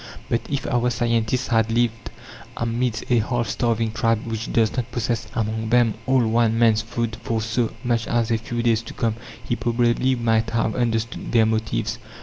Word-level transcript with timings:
But 0.29 0.41
if 0.49 0.65
our 0.65 0.89
scientist 0.89 1.49
had 1.49 1.71
lived 1.71 2.09
amidst 2.57 3.05
a 3.11 3.19
half 3.19 3.47
starving 3.47 3.91
tribe 3.91 4.25
which 4.25 4.51
does 4.51 4.75
not 4.75 4.91
possess 4.91 5.27
among 5.35 5.69
them 5.69 5.93
all 6.07 6.25
one 6.25 6.57
man's 6.57 6.81
food 6.81 7.17
for 7.21 7.39
so 7.39 7.71
much 7.83 8.07
as 8.07 8.31
a 8.31 8.39
few 8.39 8.63
days 8.63 8.81
to 8.81 8.95
come, 8.95 9.13
he 9.47 9.55
probably 9.55 10.15
might 10.15 10.49
have 10.49 10.75
understood 10.75 11.31
their 11.31 11.45
motives. 11.45 11.99